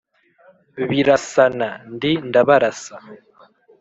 [0.89, 2.95] birasana: ni ndabarasa